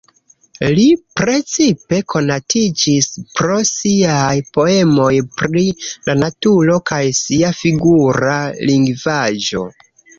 [0.77, 0.85] Li
[1.19, 9.69] precipe konatiĝis pro siaj poemoj pri la naturo kaj sia figura lingvaĵo.